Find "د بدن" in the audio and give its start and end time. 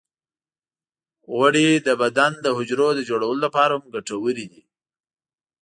1.87-2.31